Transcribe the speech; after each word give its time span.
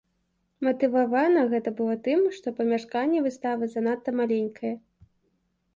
Матывавана 0.67 1.43
гэта 1.51 1.69
было 1.81 1.93
тым, 2.07 2.21
што 2.39 2.47
памяшканне 2.61 3.19
выставы 3.27 3.63
занадта 3.77 4.09
маленькае. 4.23 4.73